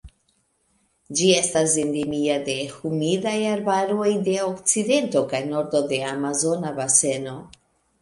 [1.19, 7.41] Ĝi estas endemia de humidaj arbaroj de okcidento kaj nordo de Amazona Baseno.